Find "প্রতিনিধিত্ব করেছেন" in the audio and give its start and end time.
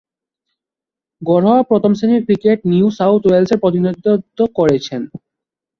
3.63-5.01